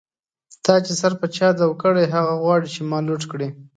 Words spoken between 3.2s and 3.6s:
کړی